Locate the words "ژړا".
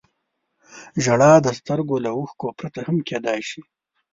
1.03-1.33